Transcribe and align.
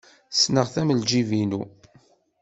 Ssneɣ-t 0.33 0.75
am 0.81 0.89
ljib-inu. 0.99 1.61